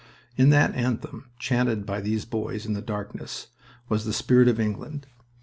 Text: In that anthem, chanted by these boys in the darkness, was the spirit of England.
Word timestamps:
In 0.35 0.49
that 0.49 0.73
anthem, 0.73 1.25
chanted 1.37 1.85
by 1.85 2.01
these 2.01 2.25
boys 2.25 2.65
in 2.65 2.73
the 2.73 2.81
darkness, 2.81 3.49
was 3.87 4.03
the 4.03 4.13
spirit 4.13 4.47
of 4.47 4.59
England. 4.59 5.05